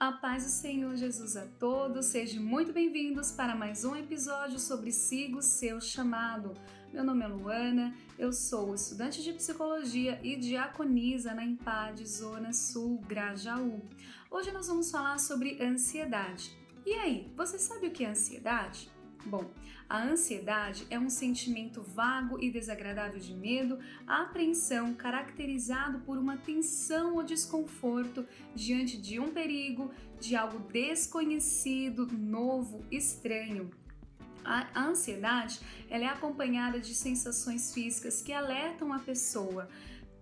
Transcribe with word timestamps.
A 0.00 0.12
paz 0.12 0.44
do 0.44 0.48
Senhor 0.48 0.96
Jesus 0.96 1.36
a 1.36 1.46
todos, 1.58 2.06
sejam 2.06 2.42
muito 2.42 2.72
bem-vindos 2.72 3.32
para 3.32 3.54
mais 3.54 3.84
um 3.84 3.94
episódio 3.94 4.58
sobre 4.58 4.90
Siga 4.90 5.36
o 5.36 5.42
Seu 5.42 5.78
Chamado. 5.78 6.54
Meu 6.90 7.04
nome 7.04 7.22
é 7.22 7.28
Luana, 7.28 7.94
eu 8.18 8.32
sou 8.32 8.74
estudante 8.74 9.22
de 9.22 9.34
psicologia 9.34 10.18
e 10.22 10.36
diaconisa 10.36 11.34
na 11.34 11.44
Empade 11.44 12.06
Zona 12.08 12.50
Sul 12.54 12.98
Grajaú. 13.06 13.82
Hoje 14.30 14.50
nós 14.50 14.68
vamos 14.68 14.90
falar 14.90 15.20
sobre 15.20 15.62
ansiedade. 15.62 16.50
E 16.86 16.94
aí, 16.94 17.30
você 17.36 17.58
sabe 17.58 17.88
o 17.88 17.90
que 17.90 18.02
é 18.02 18.08
ansiedade? 18.08 18.90
Bom, 19.24 19.50
a 19.88 20.02
ansiedade 20.02 20.86
é 20.88 20.98
um 20.98 21.10
sentimento 21.10 21.82
vago 21.82 22.42
e 22.42 22.50
desagradável 22.50 23.18
de 23.18 23.34
medo, 23.34 23.78
apreensão 24.06 24.94
caracterizado 24.94 25.98
por 26.00 26.16
uma 26.16 26.36
tensão 26.36 27.16
ou 27.16 27.22
desconforto 27.22 28.26
diante 28.54 28.96
de 28.96 29.20
um 29.20 29.30
perigo, 29.30 29.90
de 30.18 30.36
algo 30.36 30.58
desconhecido, 30.70 32.06
novo, 32.06 32.84
estranho. 32.90 33.70
A 34.44 34.80
ansiedade 34.80 35.60
ela 35.90 36.04
é 36.04 36.08
acompanhada 36.08 36.80
de 36.80 36.94
sensações 36.94 37.74
físicas 37.74 38.22
que 38.22 38.32
alertam 38.32 38.92
a 38.92 38.98
pessoa 38.98 39.68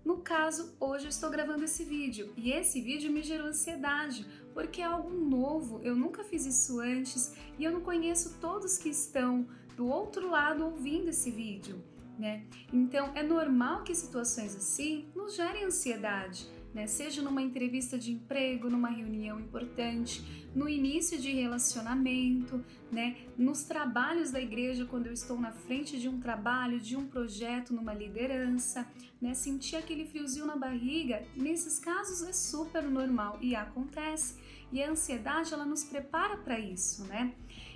no 0.04 0.18
caso, 0.18 0.74
hoje 0.80 1.04
eu 1.04 1.10
estou 1.10 1.30
gravando 1.30 1.64
esse 1.64 1.84
vídeo 1.84 2.32
e 2.36 2.50
esse 2.52 2.80
vídeo 2.80 3.12
me 3.12 3.22
gerou 3.22 3.48
ansiedade, 3.48 4.26
porque 4.54 4.80
é 4.80 4.84
algo 4.84 5.10
novo, 5.10 5.80
eu 5.82 5.94
nunca 5.94 6.24
fiz 6.24 6.46
isso 6.46 6.80
antes 6.80 7.34
e 7.58 7.64
eu 7.64 7.72
não 7.72 7.80
conheço 7.80 8.38
todos 8.40 8.78
que 8.78 8.88
estão 8.88 9.46
do 9.76 9.86
outro 9.86 10.30
lado 10.30 10.64
ouvindo 10.64 11.08
esse 11.08 11.30
vídeo, 11.30 11.82
né? 12.18 12.44
Então 12.72 13.12
é 13.14 13.22
normal 13.22 13.84
que 13.84 13.94
situações 13.94 14.56
assim 14.56 15.06
nos 15.14 15.36
gerem 15.36 15.64
ansiedade 15.64 16.48
né? 16.74 16.86
Seja 16.86 17.22
numa 17.22 17.42
entrevista 17.42 17.98
de 17.98 18.12
emprego, 18.12 18.68
numa 18.68 18.88
reunião 18.88 19.40
importante, 19.40 20.48
no 20.54 20.68
início 20.68 21.18
de 21.18 21.32
relacionamento, 21.32 22.64
né? 22.90 23.16
Nos 23.36 23.64
trabalhos 23.64 24.30
da 24.30 24.40
igreja, 24.40 24.84
quando 24.86 25.06
eu 25.06 25.12
estou 25.12 25.38
na 25.38 25.52
frente 25.52 25.98
de 25.98 26.08
um 26.08 26.20
trabalho, 26.20 26.80
de 26.80 26.96
um 26.96 27.06
projeto, 27.06 27.74
numa 27.74 27.94
liderança, 27.94 28.86
né? 29.20 29.34
Sentir 29.34 29.76
aquele 29.76 30.04
friozinho 30.04 30.46
na 30.46 30.56
barriga, 30.56 31.22
nesses 31.36 31.78
casos 31.78 32.22
é 32.22 32.32
super 32.32 32.82
normal 32.82 33.38
e 33.40 33.54
acontece. 33.54 34.36
E 34.70 34.82
a 34.82 34.90
ansiedade, 34.90 35.54
ela 35.54 35.64
nos 35.64 35.84
prepara 35.84 36.36
para 36.36 36.58
isso, 36.58 37.04
né? 37.04 37.34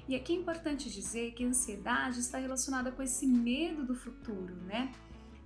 E 0.09 0.15
aqui 0.15 0.33
é 0.33 0.37
importante 0.37 0.91
dizer 0.91 1.33
que 1.33 1.45
a 1.45 1.49
ansiedade 1.49 2.21
está 2.21 2.39
relacionada 2.39 2.91
com 2.91 3.03
esse 3.03 3.27
medo 3.27 3.84
do 3.84 3.95
futuro, 3.95 4.55
né? 4.67 4.93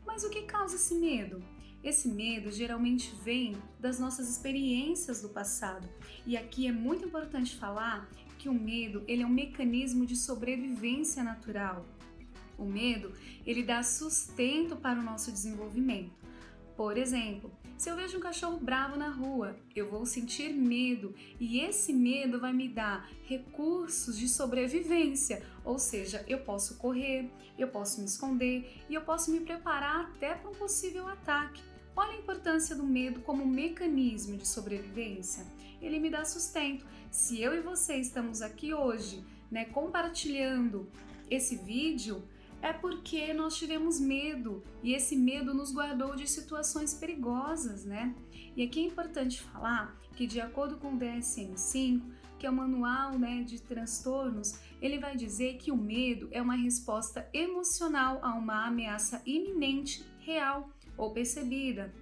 Mas 0.05 0.25
o 0.25 0.31
que 0.31 0.43
causa 0.43 0.77
esse 0.77 0.95
medo? 0.95 1.43
Esse 1.87 2.09
medo 2.09 2.51
geralmente 2.51 3.15
vem 3.23 3.57
das 3.79 4.01
nossas 4.01 4.29
experiências 4.29 5.23
do 5.23 5.29
passado. 5.29 5.89
E 6.27 6.37
aqui 6.37 6.67
é 6.67 6.73
muito 6.73 7.05
importante 7.05 7.55
falar 7.55 8.11
que 8.41 8.49
o 8.49 8.53
medo, 8.53 9.05
ele 9.07 9.23
é 9.23 9.27
um 9.27 9.31
mecanismo 9.31 10.05
de 10.05 10.17
sobrevivência 10.17 11.23
natural. 11.23 11.87
O 12.59 12.65
medo, 12.65 13.13
ele 13.47 13.63
dá 13.63 13.85
sustento 13.85 14.75
para 14.75 14.99
o 14.99 15.03
nosso 15.03 15.31
desenvolvimento. 15.31 16.11
Por 16.77 16.99
exemplo, 16.99 17.53
se 17.79 17.89
eu 17.89 17.95
vejo 17.95 18.19
um 18.19 18.21
cachorro 18.21 18.59
bravo 18.59 18.97
na 18.97 19.09
rua, 19.09 19.57
eu 19.73 19.89
vou 19.89 20.05
sentir 20.05 20.53
medo 20.53 21.15
e 21.39 21.61
esse 21.61 21.93
medo 21.93 22.41
vai 22.41 22.53
me 22.53 22.69
dar 22.69 23.09
recursos 23.23 24.19
de 24.19 24.29
sobrevivência, 24.29 25.41
ou 25.65 25.79
seja, 25.79 26.25
eu 26.27 26.41
posso 26.41 26.79
correr, 26.79 27.31
eu 27.57 27.69
posso 27.69 28.01
me 28.01 28.07
esconder 28.07 28.83
e 28.91 28.95
eu 28.95 29.03
posso 29.03 29.31
me 29.31 29.39
preparar 29.39 30.07
até 30.07 30.35
para 30.35 30.51
um 30.51 30.55
possível 30.55 31.07
ataque. 31.07 31.76
Olha 31.97 32.11
a 32.11 32.19
importância 32.19 32.77
do 32.77 32.85
medo 32.85 33.21
como 33.21 33.47
mecanismo 33.47 34.37
de 34.37 34.47
sobrevivência. 34.47 35.47
Ele 35.81 35.99
me 35.99 36.11
dá 36.11 36.27
sustento. 36.27 36.87
Se 37.11 37.41
eu 37.41 37.55
e 37.55 37.61
você 37.61 37.97
estamos 37.97 38.43
aqui 38.43 38.75
hoje, 38.75 39.25
né, 39.51 39.65
compartilhando 39.65 40.91
esse 41.31 41.57
vídeo, 41.57 42.23
é 42.61 42.71
porque 42.71 43.33
nós 43.33 43.57
tivemos 43.57 43.99
medo 43.99 44.63
e 44.83 44.93
esse 44.93 45.17
medo 45.17 45.55
nos 45.55 45.73
guardou 45.73 46.15
de 46.15 46.27
situações 46.29 46.93
perigosas, 46.93 47.85
né? 47.85 48.15
E 48.55 48.63
aqui 48.63 48.81
é 48.81 48.85
importante 48.85 49.41
falar 49.41 49.99
que 50.15 50.27
de 50.27 50.41
acordo 50.41 50.77
com 50.77 50.95
o 50.95 50.99
DSM-5, 50.99 52.03
que 52.39 52.47
é 52.47 52.51
o 52.51 52.53
manual, 52.53 53.19
né, 53.19 53.43
de 53.43 53.61
transtornos, 53.63 54.59
ele 54.83 54.99
vai 54.99 55.17
dizer 55.17 55.57
que 55.57 55.73
o 55.73 55.77
medo 55.77 56.29
é 56.31 56.43
uma 56.43 56.57
resposta 56.57 57.27
emocional 57.33 58.19
a 58.23 58.35
uma 58.35 58.67
ameaça 58.67 59.23
iminente, 59.25 60.05
real 60.27 60.69
ou 60.99 61.13
percebida, 61.13 61.95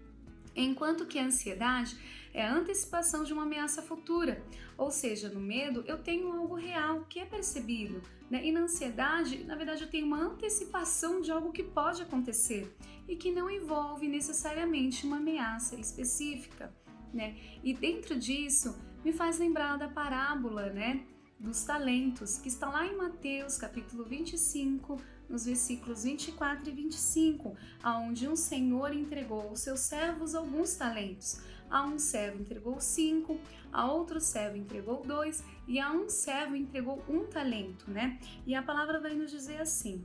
enquanto 0.56 1.04
que 1.04 1.18
a 1.18 1.26
ansiedade 1.26 1.94
é 2.32 2.42
a 2.42 2.52
antecipação 2.52 3.22
de 3.22 3.34
uma 3.34 3.42
ameaça 3.42 3.82
futura, 3.82 4.42
ou 4.78 4.90
seja, 4.90 5.28
no 5.28 5.40
medo 5.40 5.84
eu 5.86 6.02
tenho 6.02 6.32
algo 6.32 6.54
real 6.54 7.04
que 7.04 7.20
é 7.20 7.26
percebido, 7.26 8.00
né? 8.30 8.40
e 8.42 8.50
na 8.50 8.60
ansiedade, 8.60 9.44
na 9.44 9.54
verdade, 9.54 9.82
eu 9.82 9.90
tenho 9.90 10.06
uma 10.06 10.18
antecipação 10.18 11.20
de 11.20 11.30
algo 11.30 11.52
que 11.52 11.62
pode 11.62 12.02
acontecer 12.02 12.74
e 13.06 13.14
que 13.14 13.30
não 13.30 13.50
envolve 13.50 14.08
necessariamente 14.08 15.06
uma 15.06 15.18
ameaça 15.18 15.76
específica. 15.76 16.74
Né? 17.12 17.36
E 17.62 17.74
dentro 17.74 18.18
disso 18.18 18.76
me 19.04 19.12
faz 19.12 19.38
lembrar 19.38 19.76
da 19.76 19.88
parábola, 19.88 20.70
né? 20.70 21.04
dos 21.38 21.62
talentos, 21.62 22.38
que 22.38 22.48
está 22.48 22.68
lá 22.70 22.86
em 22.86 22.96
Mateus 22.96 23.58
capítulo 23.58 24.04
25, 24.04 24.96
nos 25.28 25.46
versículos 25.46 26.04
24 26.04 26.68
e 26.68 26.72
25, 26.72 27.56
aonde 27.82 28.28
um 28.28 28.36
senhor 28.36 28.92
entregou 28.92 29.42
aos 29.48 29.60
seus 29.60 29.80
servos 29.80 30.34
alguns 30.34 30.74
talentos. 30.74 31.40
A 31.70 31.84
um 31.84 31.98
servo 31.98 32.40
entregou 32.40 32.80
cinco, 32.80 33.38
a 33.72 33.90
outro 33.90 34.20
servo 34.20 34.56
entregou 34.56 35.02
dois 35.04 35.42
e 35.66 35.80
a 35.80 35.90
um 35.90 36.08
servo 36.08 36.54
entregou 36.54 37.02
um 37.08 37.24
talento, 37.24 37.90
né? 37.90 38.18
E 38.46 38.54
a 38.54 38.62
palavra 38.62 39.00
vai 39.00 39.14
nos 39.14 39.30
dizer 39.30 39.60
assim: 39.60 40.04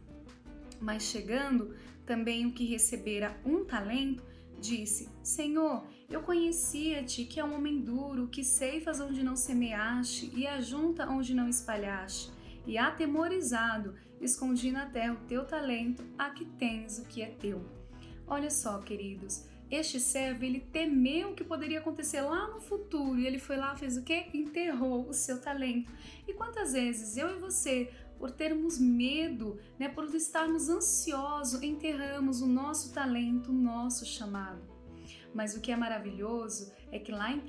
Mas 0.79 1.03
chegando 1.03 1.75
também 2.05 2.47
o 2.47 2.51
que 2.51 2.65
recebera 2.65 3.39
um 3.45 3.63
talento, 3.63 4.23
disse: 4.59 5.09
Senhor, 5.21 5.85
eu 6.09 6.21
conhecia-te 6.21 7.25
que 7.25 7.39
é 7.39 7.45
um 7.45 7.55
homem 7.55 7.81
duro, 7.81 8.27
que 8.27 8.43
ceifas 8.43 8.99
onde 8.99 9.21
não 9.21 9.35
semeaste 9.35 10.31
e 10.35 10.47
ajunta 10.47 11.07
onde 11.07 11.35
não 11.35 11.47
espalhaste. 11.47 12.31
E 12.69 12.77
atemorizado, 12.77 13.95
escondi 14.21 14.71
na 14.71 14.85
terra 14.85 15.13
o 15.13 15.27
teu 15.27 15.43
talento, 15.43 16.05
aqui 16.15 16.45
tens 16.45 16.99
o 16.99 17.05
que 17.05 17.23
é 17.23 17.25
teu. 17.25 17.65
Olha 18.27 18.51
só, 18.51 18.77
queridos, 18.77 19.43
este 19.71 19.99
servo 19.99 20.45
ele 20.45 20.59
temeu 20.59 21.31
o 21.31 21.33
que 21.33 21.43
poderia 21.43 21.79
acontecer 21.79 22.21
lá 22.21 22.47
no 22.47 22.59
futuro 22.59 23.17
e 23.17 23.25
ele 23.25 23.39
foi 23.39 23.57
lá 23.57 23.75
fez 23.75 23.97
o 23.97 24.03
que 24.03 24.29
enterrou 24.35 25.09
o 25.09 25.13
seu 25.15 25.41
talento. 25.41 25.91
E 26.27 26.33
quantas 26.33 26.73
vezes 26.73 27.17
eu 27.17 27.35
e 27.35 27.39
você 27.39 27.91
por 28.19 28.29
termos 28.29 28.77
medo 28.77 29.59
né 29.79 29.89
por 29.89 30.05
estarmos 30.13 30.69
ansiosos 30.69 31.63
enterramos 31.63 32.39
o 32.39 32.45
nosso 32.45 32.93
talento 32.93 33.49
o 33.49 33.53
nosso 33.53 34.05
chamado? 34.05 34.61
Mas 35.33 35.55
o 35.55 35.61
que 35.61 35.71
é 35.71 35.75
maravilhoso 35.75 36.71
é 36.91 36.99
que 36.99 37.11
lá 37.11 37.31
em 37.31 37.39
1 37.39 37.43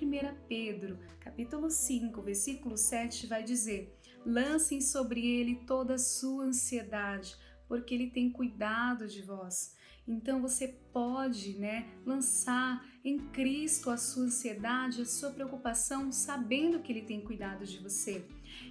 Pedro, 0.48 0.98
capítulo 1.18 1.70
5, 1.70 2.20
versículo 2.22 2.76
7, 2.76 3.26
vai 3.26 3.42
dizer: 3.42 3.96
Lancem 4.24 4.80
sobre 4.80 5.26
ele 5.26 5.56
toda 5.66 5.94
a 5.94 5.98
sua 5.98 6.44
ansiedade, 6.44 7.36
porque 7.66 7.94
ele 7.94 8.10
tem 8.10 8.30
cuidado 8.30 9.06
de 9.06 9.22
vós. 9.22 9.74
Então 10.06 10.40
você 10.40 10.68
pode, 10.92 11.54
né, 11.58 11.88
lançar 12.04 12.84
em 13.04 13.18
Cristo 13.18 13.90
a 13.90 13.96
sua 13.96 14.24
ansiedade, 14.24 15.02
a 15.02 15.06
sua 15.06 15.30
preocupação, 15.30 16.10
sabendo 16.10 16.80
que 16.80 16.92
ele 16.92 17.02
tem 17.02 17.20
cuidado 17.20 17.64
de 17.64 17.78
você. 17.78 18.24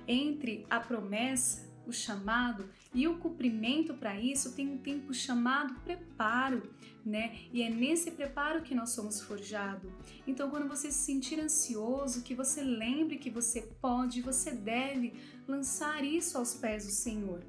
Entre 0.08 0.66
a 0.70 0.80
promessa 0.80 1.70
o 1.88 1.94
chamado 1.94 2.70
e 2.94 3.08
o 3.08 3.18
cumprimento 3.20 3.94
para 3.94 4.20
isso 4.20 4.54
tem 4.54 4.68
um 4.68 4.78
tempo 4.78 5.14
chamado 5.14 5.76
preparo, 5.82 6.64
né? 7.06 7.38
E 7.54 7.62
é 7.62 7.70
nesse 7.70 8.12
preparo 8.12 8.64
que 8.64 8.74
nós 8.74 8.90
somos 8.90 9.22
forjados. 9.22 9.92
Então, 10.26 10.50
quando 10.50 10.68
você 10.68 10.92
se 10.92 10.98
sentir 10.98 11.40
ansioso, 11.40 12.24
que 12.24 12.34
você 12.34 12.64
lembre 12.64 13.18
que 13.18 13.30
você 13.30 13.62
pode, 13.80 14.22
você 14.22 14.52
deve 14.52 15.14
lançar 15.48 16.04
isso 16.04 16.38
aos 16.38 16.56
pés 16.56 16.86
do 16.86 16.92
Senhor. 16.92 17.44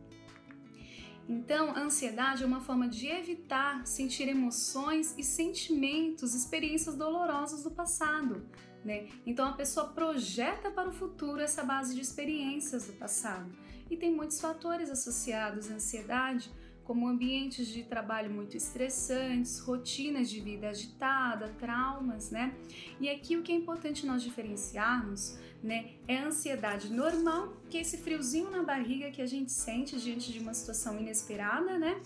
Então, 1.26 1.70
a 1.70 1.80
ansiedade 1.80 2.42
é 2.42 2.46
uma 2.46 2.60
forma 2.60 2.88
de 2.88 3.06
evitar 3.06 3.86
sentir 3.86 4.28
emoções 4.28 5.14
e 5.16 5.22
sentimentos, 5.22 6.34
experiências 6.34 6.96
dolorosas 6.96 7.62
do 7.62 7.70
passado, 7.70 8.44
né? 8.84 9.06
Então, 9.24 9.46
a 9.46 9.52
pessoa 9.52 9.88
projeta 9.88 10.70
para 10.70 10.88
o 10.88 10.92
futuro 10.92 11.40
essa 11.40 11.62
base 11.62 11.94
de 11.94 12.00
experiências 12.00 12.88
do 12.88 12.94
passado. 12.94 13.50
E 13.90 13.96
tem 13.96 14.14
muitos 14.14 14.40
fatores 14.40 14.88
associados 14.88 15.70
à 15.70 15.74
ansiedade, 15.74 16.50
como 16.84 17.06
ambientes 17.06 17.68
de 17.68 17.84
trabalho 17.84 18.30
muito 18.30 18.56
estressantes, 18.56 19.60
rotinas 19.60 20.28
de 20.28 20.40
vida 20.40 20.68
agitada, 20.68 21.48
traumas, 21.58 22.30
né? 22.30 22.54
E 23.00 23.08
aqui 23.08 23.36
o 23.36 23.42
que 23.42 23.52
é 23.52 23.54
importante 23.54 24.06
nós 24.06 24.22
diferenciarmos 24.22 25.38
né? 25.62 25.90
É 26.08 26.16
a 26.16 26.26
ansiedade 26.26 26.90
normal, 26.90 27.52
que 27.68 27.76
é 27.76 27.82
esse 27.82 27.98
friozinho 27.98 28.50
na 28.50 28.62
barriga 28.62 29.10
que 29.10 29.20
a 29.20 29.26
gente 29.26 29.52
sente 29.52 30.00
diante 30.00 30.32
de 30.32 30.38
uma 30.38 30.54
situação 30.54 30.98
inesperada, 30.98 31.78
né? 31.78 32.00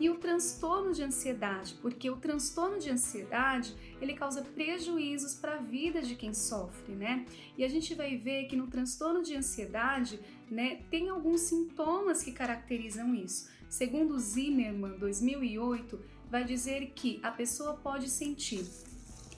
E 0.00 0.10
o 0.10 0.16
transtorno 0.16 0.92
de 0.92 1.02
ansiedade, 1.02 1.76
porque 1.80 2.10
o 2.10 2.16
transtorno 2.16 2.78
de 2.78 2.90
ansiedade, 2.90 3.74
ele 4.00 4.14
causa 4.14 4.42
prejuízos 4.42 5.34
para 5.34 5.54
a 5.54 5.58
vida 5.58 6.02
de 6.02 6.16
quem 6.16 6.34
sofre, 6.34 6.94
né? 6.94 7.24
E 7.56 7.64
a 7.64 7.68
gente 7.68 7.94
vai 7.94 8.16
ver 8.16 8.46
que 8.46 8.56
no 8.56 8.66
transtorno 8.66 9.22
de 9.22 9.36
ansiedade, 9.36 10.18
né, 10.50 10.80
tem 10.90 11.08
alguns 11.08 11.42
sintomas 11.42 12.22
que 12.22 12.32
caracterizam 12.32 13.14
isso. 13.14 13.48
Segundo 13.68 14.18
Zimmermann, 14.18 14.98
2008, 14.98 16.00
vai 16.30 16.44
dizer 16.44 16.92
que 16.94 17.20
a 17.22 17.30
pessoa 17.30 17.74
pode 17.74 18.08
sentir 18.08 18.64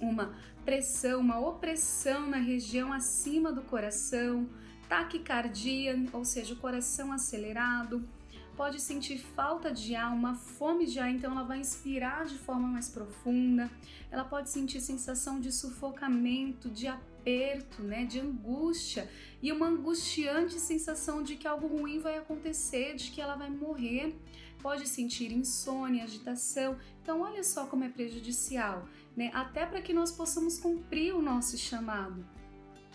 uma 0.00 0.34
pressão, 0.64 1.20
uma 1.20 1.38
opressão 1.38 2.28
na 2.28 2.36
região 2.36 2.92
acima 2.92 3.52
do 3.52 3.62
coração, 3.62 4.48
taquicardia, 4.88 6.06
ou 6.12 6.24
seja, 6.24 6.54
o 6.54 6.56
coração 6.56 7.12
acelerado, 7.12 8.06
pode 8.56 8.80
sentir 8.80 9.18
falta 9.18 9.72
de 9.72 9.94
ar, 9.94 10.12
uma 10.12 10.34
fome 10.34 10.84
de 10.84 10.98
ar, 10.98 11.08
então 11.10 11.30
ela 11.30 11.44
vai 11.44 11.60
inspirar 11.60 12.26
de 12.26 12.36
forma 12.36 12.66
mais 12.66 12.88
profunda. 12.88 13.70
Ela 14.10 14.24
pode 14.24 14.50
sentir 14.50 14.80
sensação 14.80 15.40
de 15.40 15.52
sufocamento, 15.52 16.68
de 16.68 16.88
aperto, 17.28 17.82
né, 17.82 18.06
de 18.06 18.18
angústia 18.18 19.08
e 19.42 19.52
uma 19.52 19.66
angustiante 19.66 20.58
sensação 20.58 21.22
de 21.22 21.36
que 21.36 21.46
algo 21.46 21.66
ruim 21.66 22.00
vai 22.00 22.16
acontecer, 22.16 22.94
de 22.94 23.10
que 23.10 23.20
ela 23.20 23.36
vai 23.36 23.50
morrer. 23.50 24.16
Pode 24.62 24.88
sentir 24.88 25.30
insônia, 25.30 26.04
agitação. 26.04 26.76
Então, 27.02 27.20
olha 27.20 27.44
só 27.44 27.66
como 27.66 27.84
é 27.84 27.88
prejudicial, 27.88 28.88
né? 29.16 29.30
Até 29.32 29.64
para 29.64 29.80
que 29.80 29.92
nós 29.92 30.10
possamos 30.10 30.58
cumprir 30.58 31.14
o 31.14 31.22
nosso 31.22 31.56
chamado. 31.56 32.26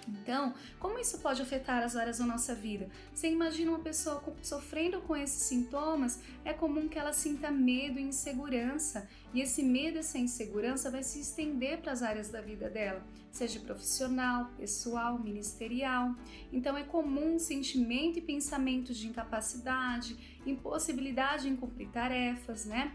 Então, 0.08 0.54
como 0.80 1.00
isso 1.00 1.20
pode 1.20 1.42
afetar 1.42 1.84
as 1.84 1.96
áreas 1.96 2.18
da 2.18 2.26
nossa 2.26 2.54
vida? 2.54 2.90
Você 3.14 3.30
imagina 3.30 3.72
uma 3.72 3.80
pessoa 3.80 4.24
sofrendo 4.42 5.02
com 5.02 5.16
esses 5.16 5.44
sintomas, 5.44 6.20
é 6.44 6.54
comum 6.54 6.88
que 6.88 7.00
ela 7.00 7.14
sinta 7.14 7.50
medo 7.52 8.00
e 8.00 8.04
insegurança, 8.04 9.08
e 9.34 9.42
esse 9.42 9.64
medo 9.64 9.98
essa 10.00 10.18
insegurança 10.18 10.92
vai 10.92 11.04
se 11.04 11.20
estender 11.20 11.80
para 11.82 11.92
as 11.92 12.04
áreas 12.04 12.30
da 12.30 12.42
vida 12.42 12.70
dela, 12.70 13.04
seja 13.32 13.60
profissional, 13.60 14.52
pessoal, 14.58 15.18
ministerial. 15.20 16.16
Então, 16.52 16.78
é 16.78 16.84
comum 16.84 17.40
sentimento 17.40 18.20
e 18.20 18.22
pensamento 18.22 18.94
de 18.94 19.08
incapacidade, 19.08 20.40
impossibilidade 20.46 21.48
em 21.48 21.56
cumprir 21.56 21.90
tarefas, 21.90 22.66
né? 22.66 22.94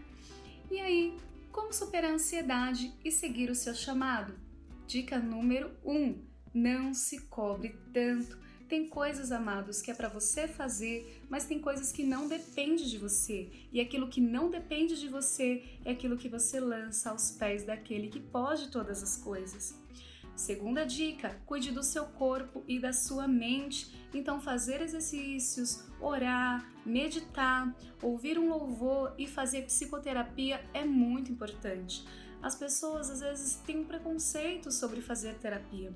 E 0.69 0.79
aí, 0.79 1.17
como 1.51 1.73
superar 1.73 2.11
a 2.11 2.13
ansiedade 2.13 2.93
e 3.03 3.11
seguir 3.11 3.49
o 3.49 3.55
seu 3.55 3.73
chamado? 3.73 4.33
Dica 4.85 5.19
número 5.19 5.71
1. 5.83 5.91
Um, 5.91 6.28
não 6.59 6.93
se 6.93 7.21
cobre 7.21 7.75
tanto. 7.93 8.37
Tem 8.67 8.87
coisas, 8.87 9.31
amados, 9.31 9.81
que 9.81 9.89
é 9.89 9.95
para 9.95 10.09
você 10.09 10.47
fazer, 10.47 11.23
mas 11.27 11.45
tem 11.45 11.59
coisas 11.59 11.91
que 11.91 12.03
não 12.03 12.27
depende 12.27 12.87
de 12.87 12.99
você. 12.99 13.49
E 13.71 13.81
aquilo 13.81 14.09
que 14.09 14.21
não 14.21 14.51
depende 14.51 14.99
de 14.99 15.07
você 15.07 15.63
é 15.83 15.91
aquilo 15.91 16.17
que 16.17 16.29
você 16.29 16.59
lança 16.59 17.09
aos 17.09 17.31
pés 17.31 17.63
daquele 17.63 18.09
que 18.09 18.19
pode 18.19 18.69
todas 18.69 19.01
as 19.01 19.17
coisas. 19.17 19.75
Segunda 20.35 20.85
dica: 20.85 21.41
cuide 21.47 21.71
do 21.71 21.81
seu 21.81 22.05
corpo 22.05 22.63
e 22.67 22.79
da 22.79 22.93
sua 22.93 23.27
mente. 23.27 23.91
Então, 24.13 24.39
fazer 24.39 24.81
exercícios, 24.81 25.83
orar, 25.99 26.71
meditar, 26.85 27.75
ouvir 28.03 28.37
um 28.37 28.49
louvor 28.49 29.13
e 29.17 29.27
fazer 29.27 29.63
psicoterapia 29.63 30.63
é 30.73 30.85
muito 30.85 31.31
importante. 31.31 32.05
As 32.41 32.55
pessoas 32.55 33.09
às 33.09 33.19
vezes 33.19 33.55
têm 33.65 33.79
um 33.79 33.85
preconceito 33.85 34.71
sobre 34.71 35.01
fazer 35.01 35.35
terapia. 35.39 35.91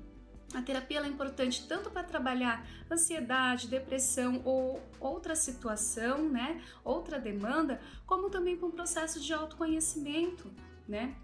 A 0.52 0.62
terapia 0.62 1.00
é 1.00 1.06
importante 1.06 1.66
tanto 1.66 1.90
para 1.90 2.04
trabalhar 2.04 2.66
ansiedade, 2.90 3.68
depressão 3.68 4.42
ou 4.44 4.80
outra 5.00 5.34
situação, 5.34 6.28
né? 6.28 6.62
Outra 6.84 7.18
demanda, 7.18 7.80
como 8.06 8.30
também 8.30 8.56
para 8.56 8.66
um 8.66 8.70
processo 8.70 9.20
de 9.20 9.32
autoconhecimento, 9.32 10.52
né? 10.86 11.16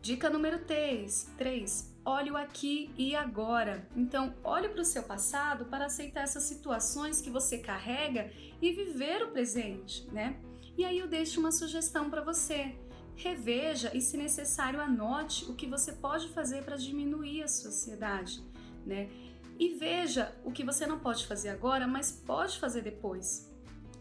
Dica 0.00 0.30
número 0.30 0.60
3, 0.64 1.32
3. 1.36 2.00
Olhe 2.02 2.30
o 2.30 2.36
aqui 2.36 2.90
e 2.96 3.14
agora. 3.14 3.86
Então, 3.94 4.34
olhe 4.42 4.70
para 4.70 4.80
o 4.80 4.84
seu 4.84 5.02
passado 5.02 5.66
para 5.66 5.84
aceitar 5.84 6.22
essas 6.22 6.44
situações 6.44 7.20
que 7.20 7.28
você 7.28 7.58
carrega 7.58 8.32
e 8.62 8.72
viver 8.72 9.22
o 9.22 9.28
presente, 9.28 10.08
né? 10.10 10.40
E 10.78 10.84
aí 10.86 10.98
eu 10.98 11.06
deixo 11.06 11.38
uma 11.38 11.52
sugestão 11.52 12.08
para 12.08 12.22
você 12.22 12.74
reveja 13.22 13.90
e, 13.94 14.00
se 14.00 14.16
necessário, 14.16 14.80
anote 14.80 15.44
o 15.44 15.54
que 15.54 15.66
você 15.66 15.92
pode 15.92 16.28
fazer 16.28 16.64
para 16.64 16.76
diminuir 16.76 17.42
a 17.42 17.48
sua 17.48 17.70
ansiedade, 17.70 18.42
né? 18.84 19.08
E 19.58 19.74
veja 19.74 20.34
o 20.44 20.50
que 20.50 20.64
você 20.64 20.86
não 20.86 20.98
pode 20.98 21.26
fazer 21.26 21.50
agora, 21.50 21.86
mas 21.86 22.10
pode 22.10 22.58
fazer 22.58 22.80
depois. 22.82 23.50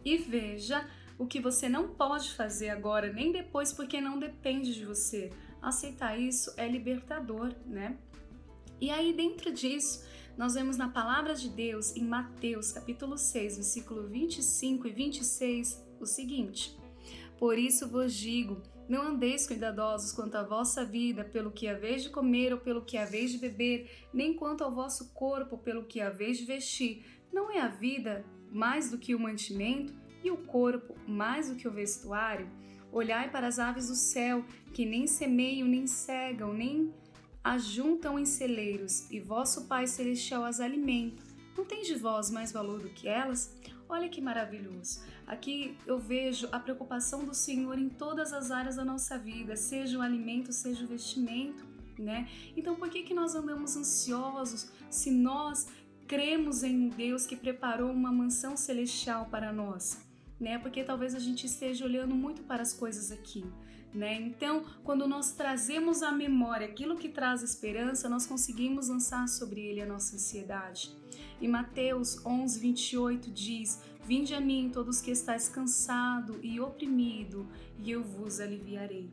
E 0.06 0.18
veja 0.18 0.88
o 1.18 1.28
que 1.28 1.42
você 1.42 1.68
não 1.68 1.90
pode 1.90 2.32
fazer 2.32 2.70
agora 2.70 3.12
nem 3.12 3.32
depois, 3.32 3.74
porque 3.74 4.00
não 4.00 4.18
depende 4.18 4.74
de 4.74 4.86
você. 4.86 5.30
Aceitar 5.62 6.18
isso 6.18 6.54
é 6.56 6.66
libertador, 6.66 7.54
né? 7.66 7.98
E 8.80 8.90
aí, 8.90 9.12
dentro 9.12 9.52
disso, 9.52 10.06
nós 10.38 10.54
vemos 10.54 10.78
na 10.78 10.88
palavra 10.88 11.36
de 11.36 11.50
Deus, 11.50 11.94
em 11.94 12.06
Mateus 12.06 12.72
capítulo 12.72 13.18
6, 13.18 13.56
versículo 13.56 14.08
25 14.08 14.88
e 14.88 14.92
26, 14.92 15.86
o 16.00 16.06
seguinte: 16.06 16.80
Por 17.38 17.60
isso 17.60 17.90
vos 17.90 18.14
digo, 18.14 18.62
não 18.90 19.10
andeis 19.10 19.46
cuidadosos 19.46 20.12
quanto 20.12 20.36
à 20.36 20.44
vossa 20.44 20.84
vida, 20.84 21.24
pelo 21.24 21.52
que 21.52 21.68
haveis 21.68 22.02
de 22.02 22.10
comer 22.10 22.52
ou 22.52 22.60
pelo 22.60 22.84
que 22.84 22.98
haveis 22.98 23.32
de 23.32 23.38
beber, 23.38 23.88
nem 24.12 24.34
quanto 24.34 24.64
ao 24.64 24.72
vosso 24.72 25.14
corpo, 25.14 25.60
pelo 25.60 25.86
que 25.86 26.02
haveis 26.02 26.40
de 26.40 26.46
vestir. 26.46 27.06
Não 27.32 27.52
é 27.52 27.62
a 27.62 27.68
vida 27.68 28.26
mais 28.52 28.90
do 28.90 28.98
que 28.98 29.14
o 29.14 29.20
mantimento 29.20 29.94
e 30.24 30.32
o 30.32 30.38
corpo 30.38 30.96
mais 31.08 31.50
do 31.50 31.56
que 31.56 31.68
o 31.68 31.72
vestuário? 31.72 32.50
Olhai 32.92 33.30
para 33.30 33.46
as 33.46 33.60
aves 33.60 33.90
do 33.90 33.96
céu, 33.96 34.44
que 34.74 34.84
nem 34.84 35.06
semeiam, 35.06 35.68
nem 35.68 35.86
cegam, 35.86 36.52
nem 36.52 36.92
ajuntam 37.44 38.18
em 38.18 38.26
celeiros, 38.26 39.10
e 39.12 39.20
vosso 39.20 39.68
Pai 39.68 39.86
Celestial 39.86 40.44
as 40.44 40.60
alimenta. 40.60 41.24
Não 41.56 41.64
tem 41.64 41.84
de 41.84 41.94
vós 41.94 42.32
mais 42.32 42.52
valor 42.52 42.82
do 42.82 42.90
que 42.90 43.08
elas? 43.08 43.56
Olha 43.90 44.08
que 44.08 44.22
maravilhoso. 44.22 45.02
Aqui 45.26 45.76
eu 45.88 45.98
vejo 45.98 46.48
a 46.52 46.60
preocupação 46.60 47.26
do 47.26 47.34
Senhor 47.34 47.80
em 47.80 47.90
todas 47.90 48.32
as 48.32 48.52
áreas 48.52 48.76
da 48.76 48.86
nossa 48.86 49.18
vida, 49.18 49.56
seja 49.56 49.98
o 49.98 50.02
alimento, 50.02 50.54
seja 50.54 50.86
o 50.86 50.88
vestimento, 50.88 51.66
né? 51.98 52.30
Então 52.56 52.76
por 52.76 52.88
que 52.88 53.02
que 53.02 53.16
nós 53.16 53.34
andamos 53.34 53.76
ansiosos 53.76 54.72
se 54.92 55.10
nós 55.10 55.68
cremos 56.08 56.64
em 56.64 56.90
Deus 56.90 57.26
que 57.26 57.36
preparou 57.36 57.92
uma 57.92 58.12
mansão 58.12 58.56
celestial 58.56 59.26
para 59.26 59.52
nós? 59.52 60.09
Né? 60.40 60.58
Porque 60.58 60.84
talvez 60.84 61.14
a 61.14 61.20
gente 61.20 61.46
esteja 61.46 61.84
olhando 61.86 62.16
muito 62.16 62.42
para 62.44 62.62
as 62.62 62.74
coisas 62.74 63.12
aqui, 63.12 63.44
né? 63.94 64.16
Então, 64.16 64.64
quando 64.84 65.08
nós 65.08 65.34
trazemos 65.34 66.04
à 66.04 66.12
memória 66.12 66.68
aquilo 66.68 66.96
que 66.96 67.10
traz 67.10 67.42
esperança, 67.42 68.08
nós 68.08 68.26
conseguimos 68.26 68.88
lançar 68.88 69.28
sobre 69.28 69.62
ele 69.62 69.82
a 69.82 69.86
nossa 69.86 70.16
ansiedade. 70.16 70.96
E 71.42 71.48
Mateus 71.48 72.24
11, 72.26 72.60
28 72.60 73.32
diz: 73.32 73.82
Vinde 74.06 74.34
a 74.34 74.40
mim, 74.40 74.70
todos 74.72 75.02
que 75.02 75.12
estáis 75.12 75.50
cansado 75.50 76.40
e 76.44 76.60
oprimido, 76.60 77.48
e 77.80 77.90
eu 77.92 78.04
vos 78.04 78.40
aliviarei. 78.40 79.10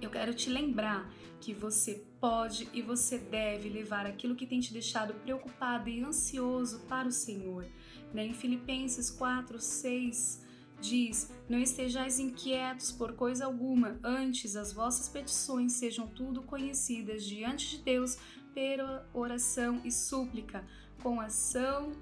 Eu 0.00 0.10
quero 0.10 0.34
te 0.34 0.50
lembrar 0.50 1.10
que 1.40 1.54
você 1.54 2.04
pode 2.20 2.68
e 2.72 2.82
você 2.82 3.16
deve 3.16 3.68
levar 3.68 4.06
aquilo 4.06 4.34
que 4.34 4.46
tem 4.46 4.60
te 4.60 4.72
deixado 4.72 5.14
preocupado 5.14 5.88
e 5.88 6.02
ansioso 6.02 6.80
para 6.80 7.08
o 7.08 7.12
Senhor. 7.12 7.66
Né? 8.12 8.26
Em 8.26 8.34
Filipenses 8.34 9.10
4, 9.10 9.58
6 9.58 10.42
diz: 10.80 11.30
Não 11.48 11.58
estejais 11.58 12.18
inquietos 12.18 12.92
por 12.92 13.12
coisa 13.14 13.46
alguma, 13.46 13.98
antes 14.02 14.56
as 14.56 14.72
vossas 14.72 15.08
petições 15.08 15.72
sejam 15.74 16.06
tudo 16.06 16.42
conhecidas 16.42 17.24
diante 17.24 17.76
de 17.76 17.82
Deus 17.82 18.18
pela 18.54 19.08
oração 19.12 19.80
e 19.84 19.90
súplica 19.90 20.64
com 21.02 21.20
ação 21.20 21.92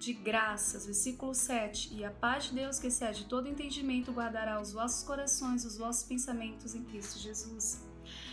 de 0.00 0.12
graças. 0.14 0.86
Versículo 0.86 1.34
7. 1.34 1.94
E 1.94 2.04
a 2.04 2.10
paz 2.10 2.44
de 2.44 2.54
Deus, 2.54 2.78
que 2.78 2.88
excede 2.88 3.26
todo 3.26 3.48
entendimento, 3.48 4.12
guardará 4.12 4.60
os 4.60 4.72
vossos 4.72 5.02
corações, 5.02 5.64
os 5.64 5.76
vossos 5.76 6.02
pensamentos 6.02 6.74
em 6.74 6.82
Cristo 6.82 7.18
Jesus. 7.18 7.86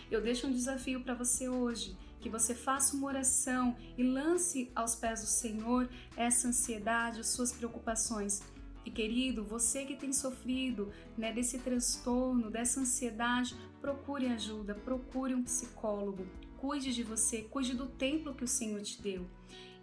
Eu 0.10 0.22
deixo 0.22 0.48
um 0.48 0.52
desafio 0.52 1.04
para 1.04 1.14
você 1.14 1.50
hoje, 1.50 1.96
que 2.20 2.30
você 2.30 2.56
faça 2.56 2.96
uma 2.96 3.08
oração 3.08 3.76
e 3.98 4.04
lance 4.04 4.72
aos 4.74 4.96
pés 4.96 5.22
do 5.22 5.28
Senhor 5.28 5.90
essa 6.16 6.48
ansiedade, 6.48 7.20
as 7.20 7.28
suas 7.28 7.52
preocupações. 7.52 8.42
E 8.88 8.90
querido, 8.90 9.44
você 9.44 9.84
que 9.84 9.98
tem 9.98 10.14
sofrido 10.14 10.94
né, 11.18 11.34
desse 11.34 11.60
transtorno, 11.60 12.50
dessa 12.50 12.80
ansiedade, 12.80 13.54
procure 13.82 14.28
ajuda, 14.28 14.74
procure 14.74 15.36
um 15.36 15.44
psicólogo, 15.44 16.26
cuide 16.56 16.94
de 16.94 17.04
você, 17.04 17.42
cuide 17.42 17.74
do 17.74 17.88
templo 17.88 18.34
que 18.34 18.46
o 18.46 18.48
Senhor 18.48 18.82
te 18.82 19.02
deu 19.02 19.28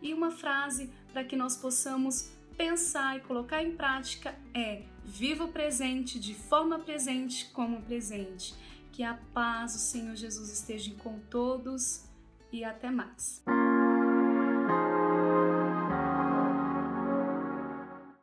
e 0.01 0.15
uma 0.15 0.31
frase 0.31 0.91
para 1.13 1.23
que 1.23 1.37
nós 1.37 1.55
possamos 1.55 2.31
pensar 2.57 3.19
e 3.19 3.21
colocar 3.21 3.63
em 3.63 3.77
prática 3.77 4.35
é: 4.55 4.85
viva 5.05 5.45
o 5.45 5.53
presente 5.53 6.19
de 6.19 6.35
forma 6.35 6.79
presente 6.79 7.51
como 7.53 7.83
presente. 7.83 8.55
Que 8.91 9.03
a 9.03 9.19
paz 9.35 9.75
do 9.75 9.81
Senhor 9.81 10.17
Jesus 10.17 10.51
esteja 10.51 10.95
com 10.95 11.19
todos 11.29 12.05
e 12.51 12.65
até 12.65 12.91
mais. 12.91 13.43